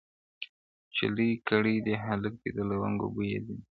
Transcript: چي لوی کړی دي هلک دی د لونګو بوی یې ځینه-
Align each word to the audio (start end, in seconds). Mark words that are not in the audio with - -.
چي 0.95 1.05
لوی 1.15 1.31
کړی 1.49 1.75
دي 1.85 1.93
هلک 2.05 2.33
دی 2.41 2.49
د 2.57 2.59
لونګو 2.69 3.07
بوی 3.13 3.27
یې 3.33 3.39
ځینه- 3.45 3.59